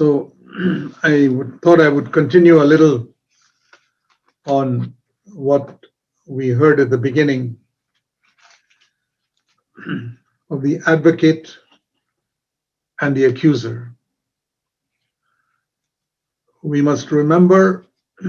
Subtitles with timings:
[0.00, 0.32] So
[1.02, 3.06] I would, thought I would continue a little
[4.46, 4.94] on
[5.26, 5.84] what
[6.26, 7.58] we heard at the beginning
[10.50, 11.54] of the advocate
[13.02, 13.94] and the accuser.
[16.62, 17.84] We must remember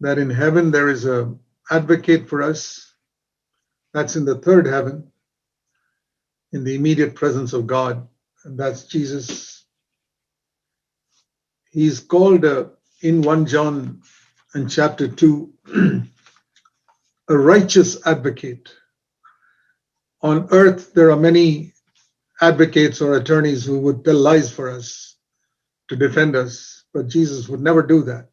[0.00, 1.34] that in heaven there is a
[1.70, 2.92] advocate for us
[3.94, 5.10] that's in the third heaven
[6.52, 8.06] in the immediate presence of God
[8.44, 9.57] and that's Jesus
[11.70, 12.66] he's called uh,
[13.02, 14.02] in 1 John
[14.54, 15.52] in chapter 2
[17.28, 18.68] a righteous advocate
[20.22, 21.72] on earth there are many
[22.40, 25.16] advocates or attorneys who would tell lies for us
[25.88, 28.28] to defend us but Jesus would never do that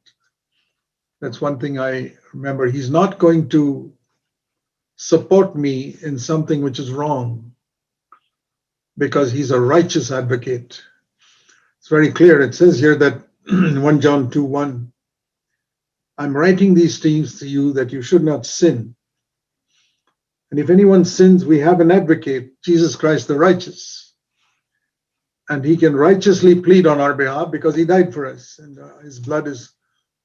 [1.22, 2.68] that's one thing I remember.
[2.68, 3.92] He's not going to
[4.98, 7.52] support me in something which is wrong
[8.98, 10.82] because he's a righteous advocate.
[11.80, 12.42] It's very clear.
[12.42, 14.92] It says here that 1 John 2 1,
[16.18, 18.96] I'm writing these things to you that you should not sin.
[20.50, 24.14] And if anyone sins, we have an advocate, Jesus Christ the righteous.
[25.48, 28.98] And he can righteously plead on our behalf because he died for us, and uh,
[29.00, 29.74] his blood is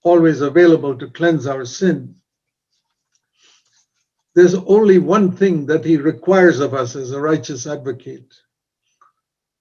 [0.02, 2.14] always available to cleanse our sin.
[4.34, 8.32] There's only one thing that he requires of us as a righteous advocate,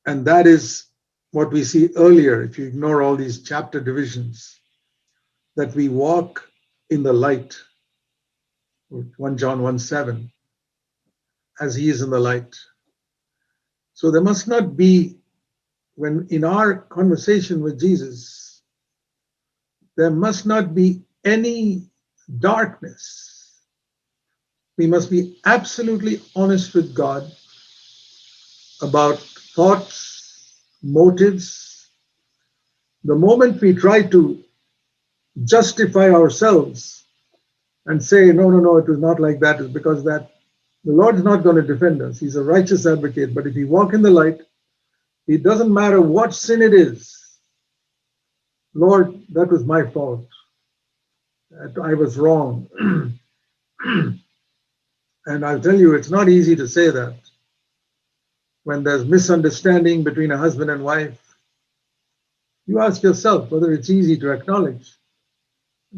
[0.05, 0.88] and that is
[1.31, 4.59] what we see earlier, if you ignore all these chapter divisions,
[5.55, 6.49] that we walk
[6.89, 7.55] in the light.
[8.89, 10.31] 1 John 1 7,
[11.59, 12.55] as he is in the light.
[13.93, 15.17] So there must not be,
[15.95, 18.63] when in our conversation with Jesus,
[19.97, 21.89] there must not be any
[22.39, 23.57] darkness.
[24.77, 27.29] We must be absolutely honest with God
[28.81, 30.08] about thoughts,
[30.83, 31.89] motives.
[33.03, 34.43] The moment we try to
[35.45, 37.05] justify ourselves
[37.85, 40.31] and say, no, no, no, it was not like that, is because that
[40.85, 42.19] the Lord's not going to defend us.
[42.19, 43.33] He's a righteous advocate.
[43.35, 44.39] But if we walk in the light,
[45.27, 47.15] it doesn't matter what sin it is,
[48.73, 50.27] Lord, that was my fault.
[51.83, 52.67] I was wrong.
[55.25, 57.15] and I'll tell you, it's not easy to say that.
[58.69, 61.19] When there's misunderstanding between a husband and wife,
[62.67, 64.93] you ask yourself whether it's easy to acknowledge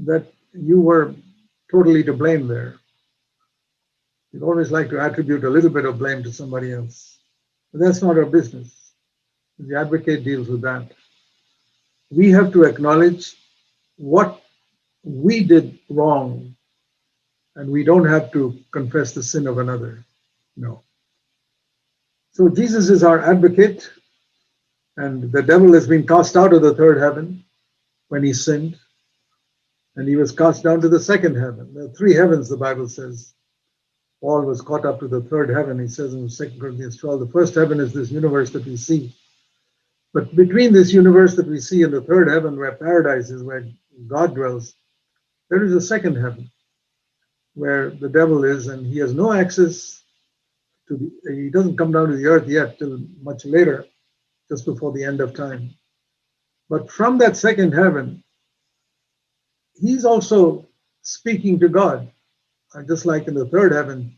[0.05, 1.13] that you were
[1.69, 2.75] totally to blame there.
[4.31, 7.19] You'd always like to attribute a little bit of blame to somebody else.
[7.73, 8.93] But that's not our business.
[9.59, 10.91] The advocate deals with that
[12.09, 13.35] we have to acknowledge
[13.97, 14.41] what
[15.03, 16.55] we did wrong
[17.57, 20.05] and we don't have to confess the sin of another.
[20.55, 20.83] No.
[22.33, 23.91] So Jesus is our advocate,
[24.95, 27.43] and the devil has been cast out of the third heaven
[28.07, 28.77] when he sinned,
[29.97, 31.73] and he was cast down to the second heaven.
[31.73, 33.33] There are three heavens, the Bible says.
[34.21, 37.19] Paul was caught up to the third heaven, he says in 2 Corinthians 12.
[37.19, 39.13] The first heaven is this universe that we see.
[40.13, 43.67] But between this universe that we see and the third heaven, where paradise is, where
[44.07, 44.75] God dwells,
[45.49, 46.49] there is a second heaven
[47.55, 50.00] where the devil is, and he has no access
[50.91, 53.85] to the, he doesn't come down to the earth yet till much later,
[54.49, 55.73] just before the end of time.
[56.69, 58.23] But from that second heaven,
[59.75, 60.67] he's also
[61.01, 62.11] speaking to God.
[62.73, 64.17] and just like in the third heaven,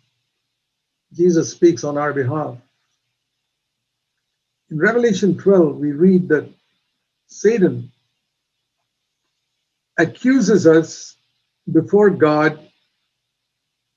[1.13, 2.57] Jesus speaks on our behalf.
[4.69, 6.49] In Revelation 12, we read that
[7.27, 7.91] Satan
[9.97, 11.17] accuses us
[11.71, 12.59] before God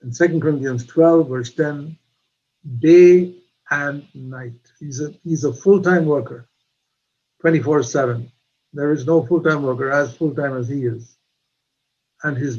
[0.03, 1.99] in 2 Corinthians 12, verse 10,
[2.79, 3.35] day
[3.71, 4.55] and night.
[4.81, 6.49] He's a, he's a full time worker,
[7.41, 8.31] 24 7.
[8.73, 11.17] There is no full time worker as full time as he is.
[12.23, 12.59] And his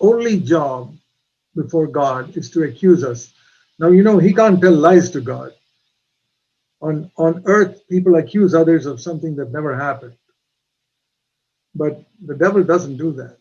[0.00, 0.94] only job
[1.54, 3.32] before God is to accuse us.
[3.78, 5.52] Now, you know, he can't tell lies to God
[6.80, 10.16] on, on earth, people accuse others of something that never happened.
[11.74, 13.38] But the devil doesn't do that.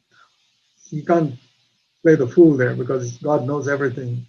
[0.89, 1.35] He can't
[2.01, 4.25] play the fool there because God knows everything.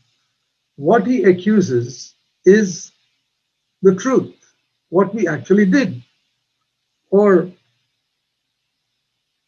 [0.79, 2.15] What he accuses
[2.45, 2.93] is
[3.83, 4.33] the truth,
[4.91, 6.05] what we actually did,
[7.11, 7.51] or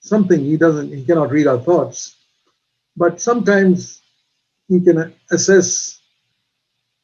[0.01, 2.17] something he doesn't, he cannot read our thoughts.
[2.97, 4.03] But sometimes
[4.69, 6.01] he can assess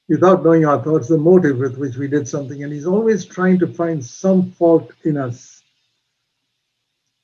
[0.09, 2.65] without knowing our thoughts, the motive with which we did something.
[2.65, 5.63] And he's always trying to find some fault in us.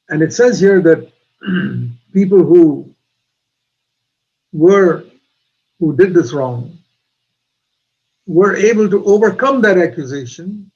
[0.09, 1.13] And it says here that
[2.13, 2.95] people who
[4.53, 5.05] were,
[5.81, 6.79] who did this wrong,
[8.33, 10.73] were able to overcome that accusation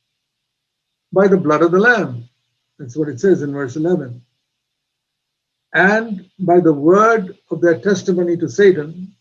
[1.11, 2.29] by the blood of the Lamb.
[2.79, 4.21] That's what it says in verse 11.
[5.73, 9.15] And by the word of their testimony to Satan.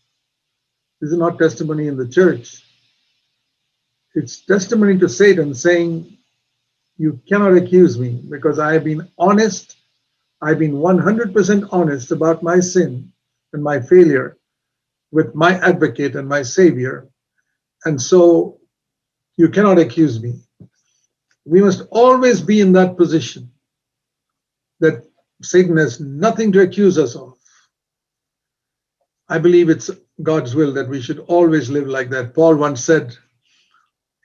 [1.00, 2.62] This is not testimony in the church.
[4.14, 6.18] It's testimony to Satan saying,
[6.98, 9.76] You cannot accuse me because I have been honest.
[10.42, 13.12] I've been 100% honest about my sin
[13.54, 14.36] and my failure
[15.10, 17.08] with my advocate and my savior.
[17.86, 18.58] And so
[19.36, 20.40] you cannot accuse me.
[21.44, 23.52] We must always be in that position
[24.80, 25.04] that
[25.40, 27.34] Satan has nothing to accuse us of.
[29.28, 29.88] I believe it's
[30.20, 32.34] God's will that we should always live like that.
[32.34, 33.16] Paul once said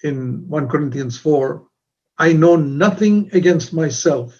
[0.04, 1.64] in 1 Corinthians 4
[2.18, 4.36] I know nothing against myself.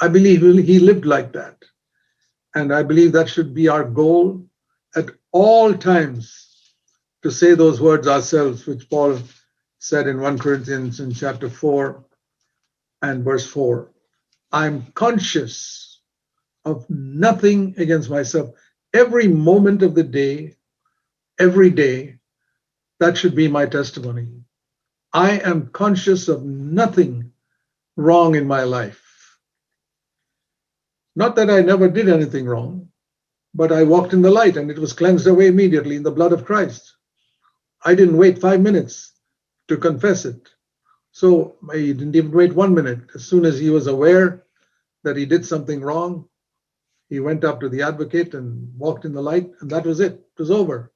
[0.00, 1.58] I believe he lived like that.
[2.56, 4.44] And I believe that should be our goal
[4.96, 6.49] at all times
[7.22, 9.18] to say those words ourselves, which Paul
[9.78, 12.04] said in 1 Corinthians in chapter 4
[13.02, 13.90] and verse 4.
[14.52, 16.00] I'm conscious
[16.64, 18.50] of nothing against myself.
[18.92, 20.56] Every moment of the day,
[21.38, 22.18] every day,
[22.98, 24.28] that should be my testimony.
[25.12, 27.32] I am conscious of nothing
[27.96, 29.02] wrong in my life.
[31.16, 32.88] Not that I never did anything wrong,
[33.54, 36.32] but I walked in the light and it was cleansed away immediately in the blood
[36.32, 36.94] of Christ.
[37.84, 39.12] I didn't wait five minutes
[39.68, 40.48] to confess it.
[41.12, 43.00] So he didn't even wait one minute.
[43.14, 44.44] As soon as he was aware
[45.02, 46.28] that he did something wrong,
[47.08, 50.12] he went up to the advocate and walked in the light, and that was it.
[50.12, 50.92] It was over.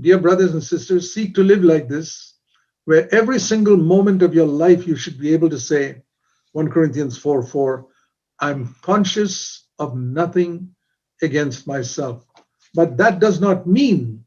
[0.00, 2.34] Dear brothers and sisters, seek to live like this,
[2.84, 6.02] where every single moment of your life you should be able to say,
[6.52, 7.86] 1 Corinthians 4 4,
[8.40, 10.74] I'm conscious of nothing
[11.22, 12.24] against myself.
[12.74, 14.17] But that does not mean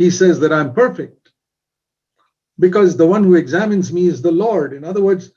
[0.00, 1.30] he says that I'm perfect,
[2.58, 4.72] because the one who examines me is the Lord.
[4.72, 5.30] In other words,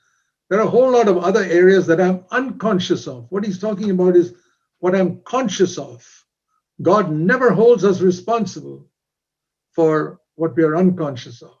[0.48, 3.26] there are a whole lot of other areas that I'm unconscious of.
[3.28, 4.32] What he's talking about is
[4.78, 6.02] what I'm conscious of.
[6.80, 8.88] God never holds us responsible
[9.72, 11.58] for what we are unconscious of.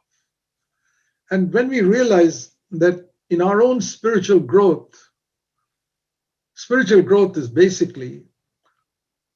[1.30, 4.94] And when we realize that in our own spiritual growth,
[6.54, 8.24] spiritual growth is basically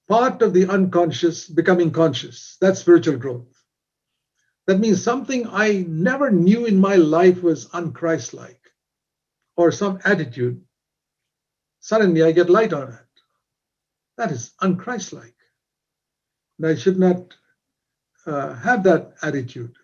[0.09, 2.57] part of the unconscious becoming conscious.
[2.63, 3.58] That's spiritual growth.
[4.69, 8.61] That means something I never knew in my life was unchristlike
[9.57, 10.63] or some attitude.
[11.81, 13.23] Suddenly I get light on it.
[14.19, 15.33] That is unchristlike.
[16.59, 17.35] And I should not
[18.27, 19.75] uh, have that attitude.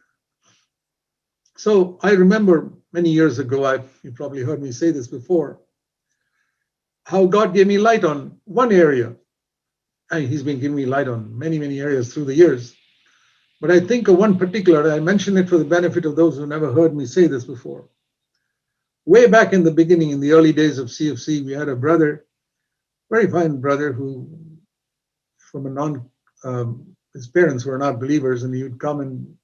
[1.56, 5.60] So I remember many years ago, I you probably heard me say this before,
[7.04, 9.16] how God gave me light on one area
[10.10, 12.76] and he's been giving me light on many, many areas through the years.
[13.64, 16.46] But I think of one particular, I mention it for the benefit of those who
[16.46, 17.88] never heard me say this before.
[19.06, 22.26] Way back in the beginning, in the early days of CFC, we had a brother,
[23.11, 24.28] very fine brother, who,
[25.50, 26.11] from a non,
[26.44, 29.34] um, his parents were not believers, and he would come and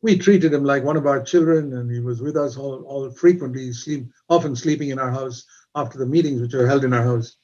[0.00, 3.10] we treated him like one of our children, and he was with us all, all
[3.10, 7.04] frequently, sleep, often sleeping in our house after the meetings which were held in our
[7.04, 7.36] house.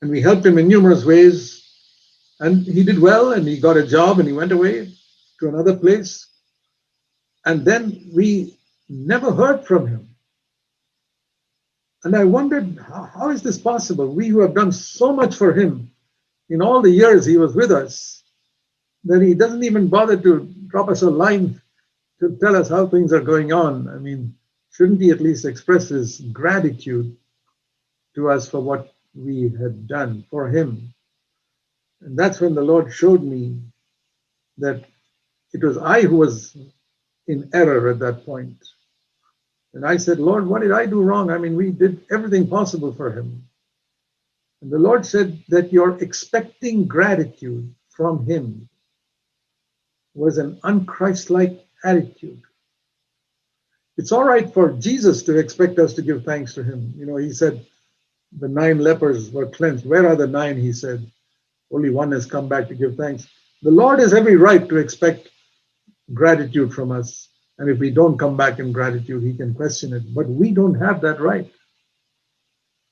[0.00, 1.60] And we helped him in numerous ways
[2.40, 4.93] and he did well and he got a job and he went away
[5.40, 6.26] to another place.
[7.44, 8.58] And then we
[8.88, 10.08] never heard from him.
[12.04, 14.14] And I wondered, how, how is this possible?
[14.14, 15.90] We who have done so much for him
[16.50, 18.22] in all the years he was with us,
[19.04, 21.60] that he doesn't even bother to drop us a line
[22.20, 23.88] to tell us how things are going on.
[23.88, 24.34] I mean,
[24.70, 27.16] shouldn't he at least express his gratitude
[28.14, 30.94] to us for what we had done for him?
[32.02, 33.60] And that's when the Lord showed me
[34.58, 34.84] that
[35.54, 36.56] it was I who was
[37.28, 38.56] in error at that point.
[39.72, 41.30] And I said, Lord, what did I do wrong?
[41.30, 43.48] I mean, we did everything possible for him.
[44.62, 48.68] And the Lord said that your expecting gratitude from him
[50.14, 52.42] was an unchristlike attitude.
[53.96, 56.92] It's all right for Jesus to expect us to give thanks to him.
[56.96, 57.64] You know, he said
[58.38, 59.86] the nine lepers were cleansed.
[59.86, 60.56] Where are the nine?
[60.56, 61.10] He said.
[61.72, 63.26] Only one has come back to give thanks.
[63.62, 65.30] The Lord has every right to expect
[66.12, 67.28] gratitude from us.
[67.58, 70.14] And if we don't come back in gratitude, he can question it.
[70.14, 71.50] But we don't have that right.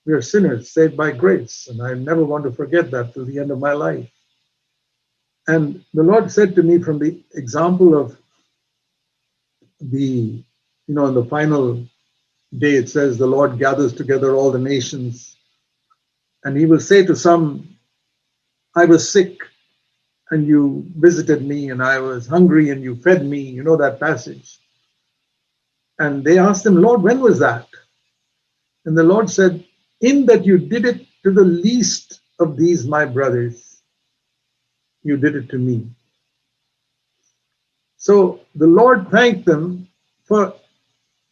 [0.07, 1.69] We are sinners saved by grace.
[1.69, 4.09] And I never want to forget that till the end of my life.
[5.49, 8.17] And the Lord said to me from the example of
[9.81, 10.45] the,
[10.87, 11.85] you know, in the final
[12.57, 15.37] day, it says the Lord gathers together all the nations.
[16.45, 17.77] And he will say to some,
[18.77, 19.39] I was sick
[20.33, 23.41] and you visited me, and I was hungry and you fed me.
[23.41, 24.59] You know that passage.
[25.99, 27.69] And they asked him, Lord, when was that?
[28.87, 29.65] And the Lord said,
[30.01, 33.83] In that you did it to the least of these my brothers,
[35.05, 35.87] you did it to me.
[37.99, 39.87] So the Lord thanked them
[40.25, 40.55] for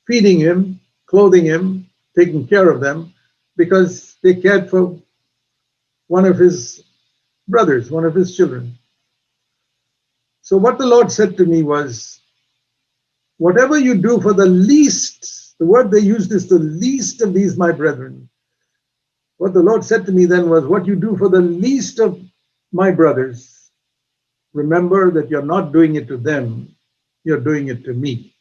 [0.06, 3.14] feeding him, clothing him, taking care of them,
[3.56, 5.00] because they cared for
[6.08, 6.84] one of his
[7.48, 8.78] brothers, one of his children.
[10.50, 12.22] So, what the Lord said to me was,
[13.38, 17.56] Whatever you do for the least, the word they used is the least of these,
[17.56, 18.28] my brethren.
[19.36, 22.20] What the Lord said to me then was, What you do for the least of
[22.72, 23.70] my brothers,
[24.52, 26.74] remember that you're not doing it to them,
[27.22, 28.34] you're doing it to me.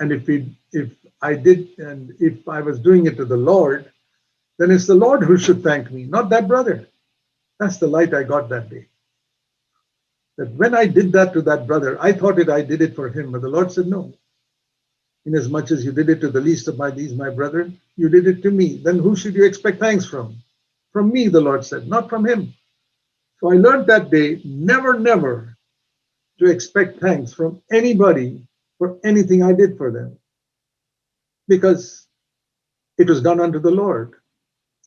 [0.00, 3.90] And if if I did, and if I was doing it to the Lord,
[4.58, 6.86] then it's the Lord who should thank me, not that brother.
[7.58, 8.88] That's the light I got that day.
[10.38, 13.08] That when I did that to that brother, I thought it I did it for
[13.08, 14.12] him, but the Lord said, No.
[15.26, 18.28] Inasmuch as you did it to the least of my these, my brethren, you did
[18.28, 18.76] it to me.
[18.76, 20.36] Then who should you expect thanks from?
[20.92, 22.54] From me, the Lord said, not from him.
[23.40, 25.56] So I learned that day never, never
[26.38, 28.46] to expect thanks from anybody
[28.78, 30.18] for anything I did for them.
[31.48, 32.06] Because
[32.98, 34.14] it was done unto the Lord.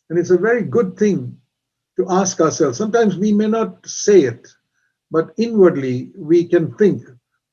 [0.09, 1.37] And it's a very good thing
[1.97, 2.77] to ask ourselves.
[2.77, 4.47] Sometimes we may not say it,
[5.11, 7.03] but inwardly we can think,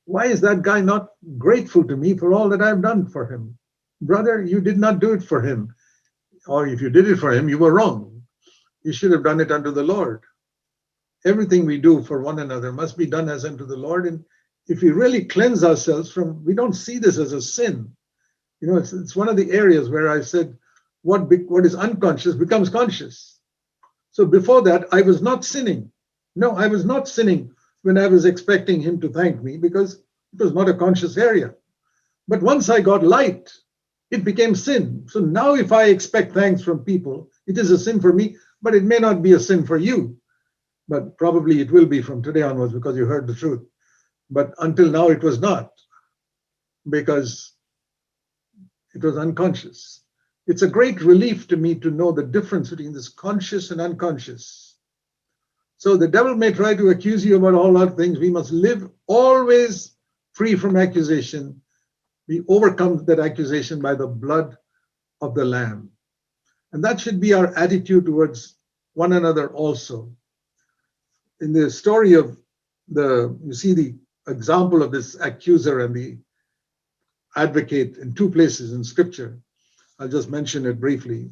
[0.05, 3.57] why is that guy not grateful to me for all that I've done for him?
[4.01, 5.73] Brother, you did not do it for him.
[6.47, 8.21] Or if you did it for him, you were wrong.
[8.83, 10.21] You should have done it unto the Lord.
[11.25, 14.05] Everything we do for one another must be done as unto the Lord.
[14.05, 14.23] And
[14.67, 17.91] if we really cleanse ourselves from, we don't see this as a sin.
[18.61, 20.57] You know, it's, it's one of the areas where I said,
[21.01, 23.39] what, be, what is unconscious becomes conscious.
[24.11, 25.91] So before that, I was not sinning.
[26.37, 27.51] No, I was not sinning
[27.81, 31.55] when I was expecting him to thank me because it was not a conscious area.
[32.27, 33.51] But once I got light,
[34.11, 35.05] it became sin.
[35.09, 38.75] So now, if I expect thanks from people, it is a sin for me, but
[38.75, 40.15] it may not be a sin for you.
[40.87, 43.65] But probably it will be from today onwards because you heard the truth.
[44.29, 45.71] But until now, it was not
[46.87, 47.53] because
[48.93, 50.03] it was unconscious.
[50.45, 54.66] It's a great relief to me to know the difference between this conscious and unconscious.
[55.77, 58.19] So the devil may try to accuse you about all other things.
[58.19, 59.95] We must live always
[60.33, 61.61] free from accusation.
[62.27, 64.57] We overcome that accusation by the blood
[65.21, 65.91] of the Lamb.
[66.73, 68.57] And that should be our attitude towards
[68.93, 70.11] one another also.
[71.41, 72.37] In the story of
[72.89, 73.95] the, you see the
[74.27, 76.17] example of this accuser and the
[77.35, 79.39] advocate in two places in scripture.
[79.99, 81.29] I'll just mention it briefly.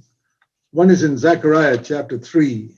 [0.71, 2.75] One is in Zechariah chapter 3.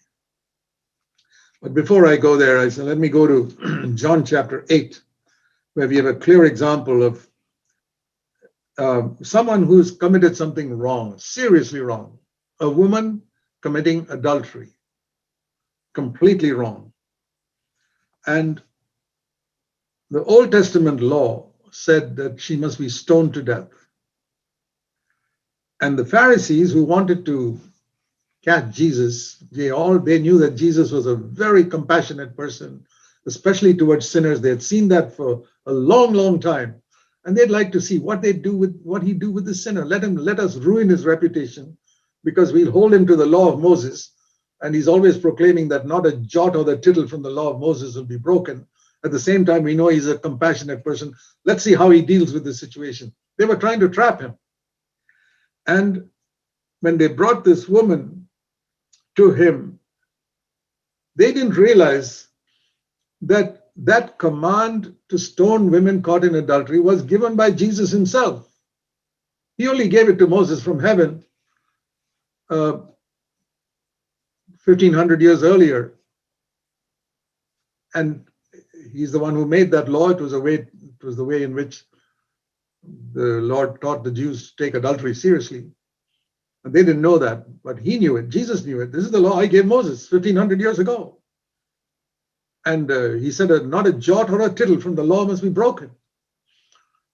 [1.68, 5.02] But before I go there, I said, let me go to John chapter 8,
[5.74, 7.28] where we have a clear example of
[8.78, 12.20] uh, someone who's committed something wrong, seriously wrong.
[12.62, 13.22] A woman
[13.62, 14.70] committing adultery,
[15.94, 16.94] completely wrong.
[18.26, 18.64] And
[20.10, 23.68] the Old Testament law said that she must be stoned to death.
[25.82, 27.60] And the Pharisees who wanted to
[28.48, 32.86] catch Jesus, they all they knew that Jesus was a very compassionate person,
[33.25, 34.39] especially towards sinners.
[34.39, 36.82] They had seen that for a long, long time.
[37.25, 39.84] And they'd like to see what they do with what he do with the sinner.
[39.84, 41.77] Let him let us ruin his reputation
[42.24, 44.13] because we'll hold him to the law of Moses.
[44.62, 47.60] And he's always proclaiming that not a jot or the tittle from the law of
[47.60, 48.66] Moses will be broken.
[49.04, 51.13] At the same time, we know he's a compassionate person.
[51.44, 53.13] Let's see how he deals with the situation.
[53.38, 54.36] They were trying to trap him.
[55.68, 56.10] And
[56.80, 58.17] when they brought this woman
[59.18, 59.80] to him,
[61.16, 62.28] they didn't realize
[63.22, 68.48] that that command to stone women caught in adultery was given by Jesus himself.
[69.58, 71.24] He only gave it to Moses from heaven
[72.50, 72.78] uh,
[74.66, 75.94] 1500 years earlier.
[77.94, 78.26] And
[78.94, 80.10] he's the one who made that law.
[80.10, 81.84] It was a way, it was the way in which
[83.14, 85.72] the Lord taught the Jews to take adultery seriously.
[86.64, 88.30] And they didn't know that, but he knew it.
[88.30, 88.92] Jesus knew it.
[88.92, 91.20] This is the law I gave Moses 1500 years ago.
[92.66, 95.42] And uh, he said, uh, not a jot or a tittle from the law must
[95.42, 95.92] be broken.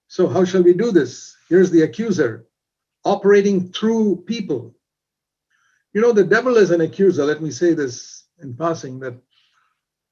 [0.08, 1.36] So, how shall we do this?
[1.50, 2.48] Here's the accuser
[3.06, 4.76] operating through people.
[5.94, 7.26] You know, the devil is an accuser.
[7.26, 9.16] Let me say this in passing that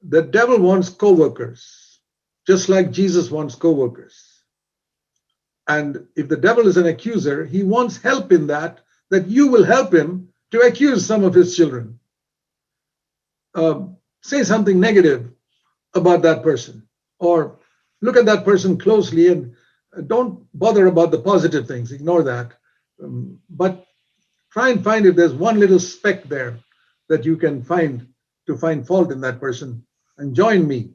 [0.01, 1.99] the devil wants co workers,
[2.47, 4.43] just like Jesus wants co workers.
[5.67, 9.63] And if the devil is an accuser, he wants help in that, that you will
[9.63, 11.99] help him to accuse some of his children.
[13.53, 15.29] Um, say something negative
[15.93, 16.87] about that person,
[17.19, 17.59] or
[18.01, 19.53] look at that person closely and
[20.07, 22.53] don't bother about the positive things, ignore that.
[23.03, 23.85] Um, but
[24.51, 26.57] try and find if there's one little speck there
[27.09, 28.07] that you can find
[28.47, 29.85] to find fault in that person
[30.17, 30.91] and join me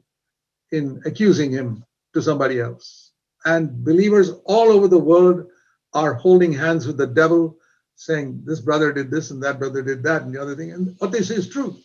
[0.71, 3.11] in accusing him to somebody else.
[3.45, 5.47] And believers all over the world
[5.93, 7.56] are holding hands with the devil,
[7.97, 10.71] saying, This brother did this and that brother did that and the other thing.
[10.71, 11.77] And what they say is true.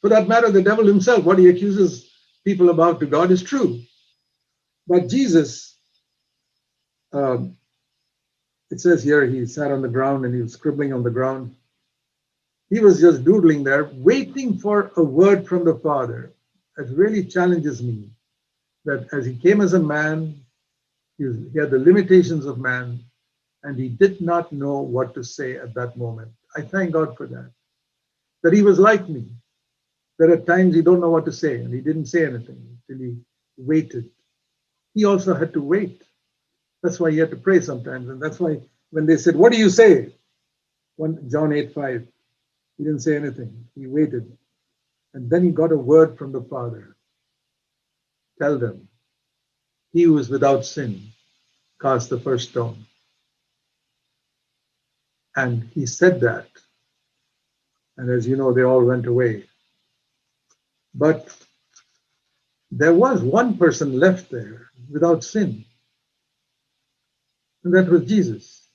[0.00, 2.10] For that matter, the devil himself, what he accuses
[2.44, 3.80] people about to God is true.
[4.88, 5.78] But Jesus,
[7.12, 7.56] um,
[8.70, 11.54] it says here, he sat on the ground and he was scribbling on the ground.
[12.68, 16.32] He was just doodling there, waiting for a word from the Father.
[16.76, 18.10] That really challenges me
[18.86, 20.40] that as he came as a man,
[21.18, 21.24] he,
[21.56, 23.00] had the limitations of man,
[23.64, 26.32] and he did not know what to say at that moment.
[26.56, 27.50] I thank God for that.
[28.42, 29.26] That he was like me,
[30.18, 33.06] that at times you don't know what to say, and he didn't say anything until
[33.06, 33.16] he
[33.58, 34.10] waited.
[34.94, 36.02] He also had to wait.
[36.82, 39.58] That's why he had to pray sometimes, and that's why when they said, "What do
[39.58, 40.14] you say?"
[40.96, 42.06] One John eight five,
[42.78, 43.66] he didn't say anything.
[43.76, 44.36] He waited,
[45.14, 46.96] and then he got a word from the Father.
[48.40, 48.88] Tell them,
[49.92, 51.02] he who is without sin,
[51.80, 52.86] cast the first stone.
[55.36, 56.46] And he said that,
[57.96, 59.44] and as you know, they all went away.
[60.94, 61.34] But
[62.70, 65.64] there was one person left there without sin,
[67.64, 68.66] and that was Jesus.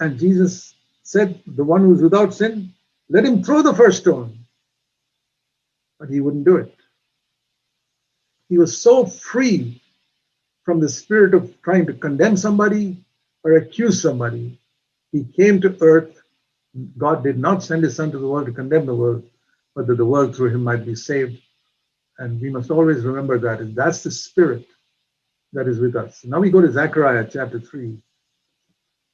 [0.00, 2.72] And Jesus said, The one who's without sin,
[3.08, 4.38] let him throw the first stone.
[5.98, 6.74] But he wouldn't do it.
[8.48, 9.82] He was so free
[10.64, 13.04] from the spirit of trying to condemn somebody
[13.42, 14.60] or accuse somebody.
[15.12, 16.20] He came to earth.
[16.96, 19.24] God did not send his son to the world to condemn the world,
[19.74, 21.40] but that the world through him might be saved.
[22.18, 23.60] And we must always remember that.
[23.60, 24.66] And that's the spirit
[25.52, 26.24] that is with us.
[26.24, 27.96] Now we go to Zechariah chapter 3.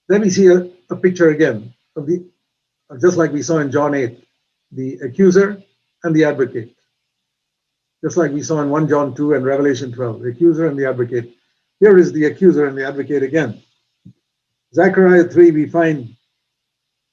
[0.09, 2.27] Then we see a, a picture again of the,
[3.01, 4.23] just like we saw in John 8,
[4.73, 5.63] the accuser
[6.03, 6.75] and the advocate.
[8.03, 10.89] Just like we saw in 1 John 2 and Revelation 12, the accuser and the
[10.89, 11.35] advocate.
[11.81, 13.63] Here is the accuser and the advocate again.
[14.75, 16.17] Zechariah 3, we find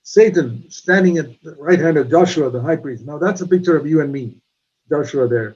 [0.04, 3.06] Satan standing at the right hand of Joshua, the high priest.
[3.06, 4.38] Now that's a picture of you and me,
[4.90, 5.56] Joshua there.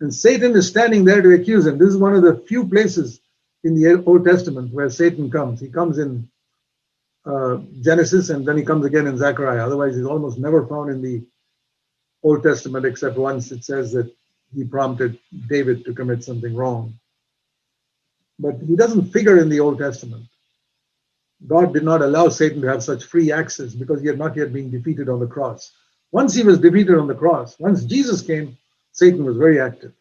[0.00, 1.78] And Satan is standing there to accuse him.
[1.78, 3.20] This is one of the few places
[3.62, 5.60] in the Old Testament where Satan comes.
[5.60, 6.28] He comes in
[7.26, 9.64] uh, Genesis and then he comes again in Zechariah.
[9.64, 11.24] Otherwise, he's almost never found in the
[12.22, 14.10] Old Testament except once it says that
[14.54, 16.98] he prompted David to commit something wrong.
[18.38, 20.24] But he doesn't figure in the Old Testament.
[21.46, 24.52] God did not allow Satan to have such free access because he had not yet
[24.52, 25.72] been defeated on the cross.
[26.12, 28.56] Once he was defeated on the cross, once Jesus came,
[28.92, 29.92] Satan was very active.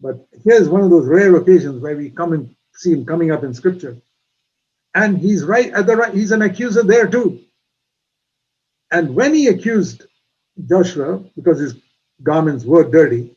[0.00, 3.44] But here's one of those rare occasions where we come and see him coming up
[3.44, 3.98] in scripture.
[4.94, 7.40] And he's right at the right, he's an accuser there too.
[8.90, 10.04] And when he accused
[10.68, 11.74] Joshua, because his
[12.22, 13.36] garments were dirty,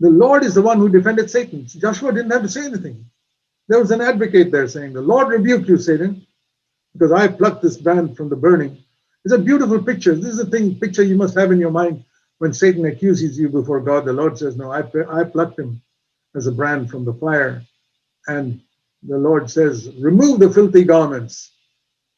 [0.00, 1.66] the Lord is the one who defended Satan.
[1.66, 3.06] Joshua didn't have to say anything.
[3.72, 6.26] There was an advocate there saying, The Lord rebuke you, Satan,
[6.92, 8.76] because I plucked this brand from the burning.
[9.24, 10.14] It's a beautiful picture.
[10.14, 12.04] This is a thing picture you must have in your mind
[12.36, 14.04] when Satan accuses you before God.
[14.04, 15.80] The Lord says, No, I, I plucked him
[16.36, 17.62] as a brand from the fire.
[18.26, 18.60] And
[19.04, 21.52] the Lord says, Remove the filthy garments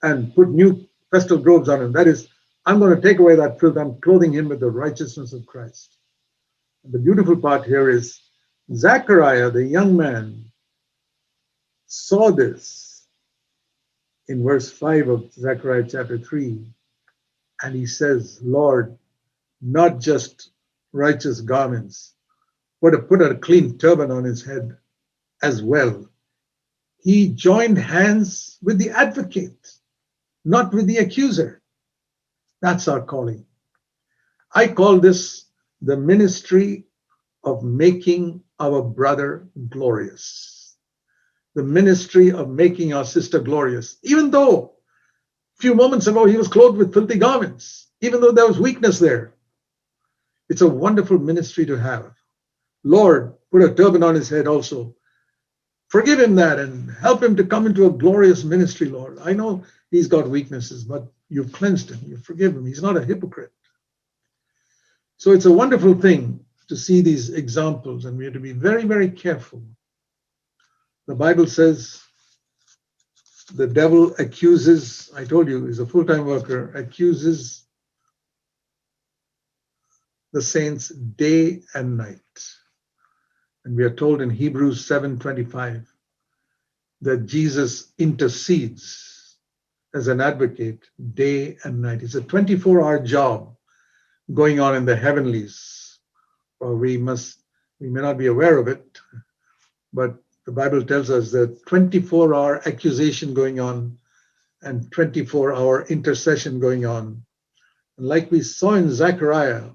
[0.02, 1.92] and put new festal robes on him.
[1.92, 2.26] That is,
[2.66, 3.76] I'm going to take away that filth.
[3.76, 5.98] I'm clothing him with the righteousness of Christ.
[6.82, 8.20] And the beautiful part here is
[8.74, 10.43] Zechariah, the young man,
[11.94, 13.06] saw this
[14.26, 16.66] in verse 5 of Zechariah chapter 3.
[17.62, 18.98] And he says, Lord,
[19.62, 20.50] not just
[20.92, 22.14] righteous garments,
[22.82, 24.76] but put a clean turban on his head
[25.42, 26.08] as well.
[26.98, 29.70] He joined hands with the advocate,
[30.44, 31.62] not with the accuser.
[32.60, 33.46] That's our calling.
[34.52, 35.46] I call this
[35.80, 36.86] the ministry
[37.44, 40.53] of making our brother glorious.
[41.54, 43.96] The ministry of making our sister glorious.
[44.02, 44.74] Even though
[45.58, 48.98] a few moments ago he was clothed with filthy garments, even though there was weakness
[48.98, 49.34] there.
[50.48, 52.12] It's a wonderful ministry to have.
[52.82, 54.94] Lord, put a turban on his head also.
[55.88, 59.18] Forgive him that and help him to come into a glorious ministry, Lord.
[59.22, 62.00] I know he's got weaknesses, but You've cleansed him.
[62.06, 62.66] You forgive him.
[62.66, 63.52] He's not a hypocrite.
[65.16, 68.84] So it's a wonderful thing to see these examples, and we have to be very,
[68.84, 69.62] very careful.
[71.06, 72.00] The Bible says
[73.54, 77.66] the devil accuses, I told you, he's a full time worker, accuses
[80.32, 82.20] the saints day and night.
[83.64, 85.86] And we are told in Hebrews 7:25
[87.02, 89.36] that Jesus intercedes
[89.94, 92.02] as an advocate day and night.
[92.02, 93.54] It's a 24 hour job
[94.32, 95.98] going on in the heavenlies.
[96.60, 97.42] Well, we must,
[97.78, 98.98] we may not be aware of it,
[99.92, 103.98] but the Bible tells us that 24 hour accusation going on
[104.62, 107.24] and 24 hour intercession going on.
[107.98, 109.70] And like we saw in Zechariah,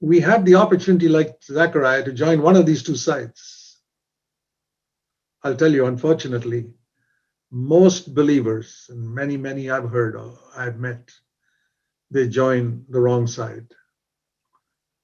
[0.00, 3.78] we have the opportunity, like Zechariah, to join one of these two sides.
[5.42, 6.70] I'll tell you, unfortunately,
[7.50, 11.10] most believers, and many, many I've heard of, I've met,
[12.10, 13.66] they join the wrong side.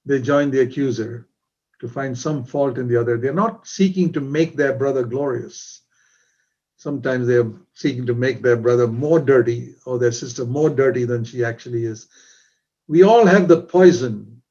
[0.04, 1.28] They join the accuser
[1.83, 3.18] to find some fault in the other.
[3.18, 5.83] They're not seeking to make their brother glorious.
[6.77, 11.25] Sometimes they're seeking to make their brother more dirty or their sister more dirty than
[11.25, 12.07] she actually is.
[12.87, 14.42] We all have the poison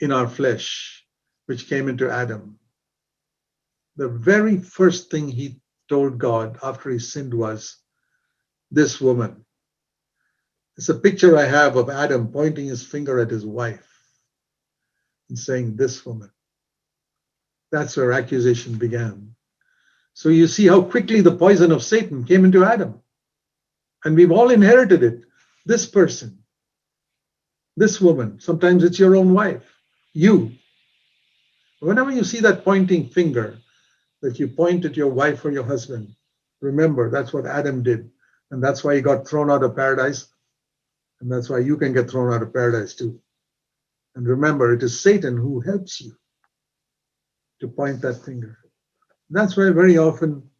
[0.00, 1.06] in our flesh,
[1.46, 2.58] which came into Adam.
[3.94, 7.76] The very first thing he told God after he sinned was,
[8.72, 9.44] This woman.
[10.76, 13.91] It's a picture I have of Adam pointing his finger at his wife
[15.32, 16.30] and saying, This woman.
[17.70, 19.34] That's where accusation began.
[20.12, 23.00] So you see how quickly the poison of Satan came into Adam.
[24.04, 25.22] And we've all inherited it.
[25.64, 26.40] This person,
[27.78, 29.72] this woman, sometimes it's your own wife
[30.12, 30.52] you.
[31.80, 33.56] Whenever you see that pointing finger
[34.20, 36.14] that you point at your wife or your husband,
[36.60, 38.10] remember that's what Adam did.
[38.50, 40.26] And that's why he got thrown out of paradise.
[41.22, 43.18] And that's why you can get thrown out of paradise too.
[44.14, 46.12] And remember, it is Satan who helps you
[47.60, 48.58] to point that finger.
[49.30, 50.50] That's why very often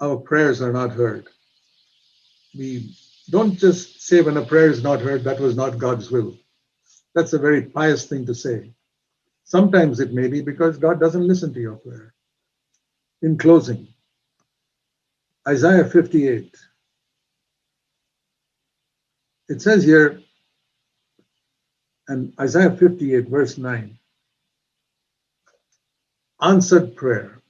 [0.00, 1.28] our prayers are not heard.
[2.54, 2.94] We
[3.30, 6.36] don't just say when a prayer is not heard, that was not God's will.
[7.14, 8.72] That's a very pious thing to say.
[9.44, 12.14] Sometimes it may be because God doesn't listen to your prayer.
[13.22, 13.88] In closing,
[15.46, 16.54] Isaiah 58.
[19.48, 20.20] It says here,
[22.08, 23.98] and Isaiah 58, verse 9,
[26.40, 27.40] answered prayer.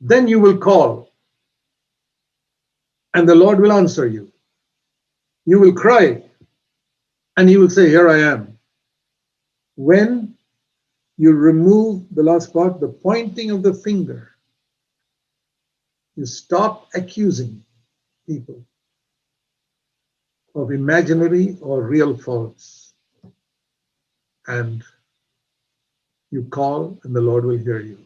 [0.00, 1.12] Then you will call,
[3.14, 4.32] and the Lord will answer you.
[5.46, 6.22] You will cry,
[7.36, 8.52] and he will say, Here I am
[9.76, 10.34] when
[11.16, 14.30] you remove the last part, the pointing of the finger,
[16.16, 17.64] you stop accusing
[18.26, 18.64] people
[20.54, 22.94] of imaginary or real faults.
[24.46, 24.82] And
[26.30, 27.98] you call, and the Lord will hear you.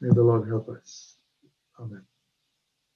[0.00, 1.16] May the Lord help us.
[1.78, 2.02] Amen.